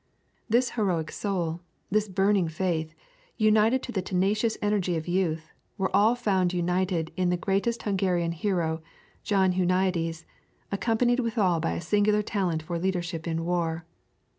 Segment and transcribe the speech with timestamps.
[0.49, 2.95] This heroic soul, this burning faith,
[3.37, 8.31] united to the tenacious energy of youth, were all found united in the greatest Hungarian
[8.31, 8.81] hero,
[9.21, 10.25] John Huniades,
[10.71, 13.85] accompanied withal by a singular talent for leadership in war.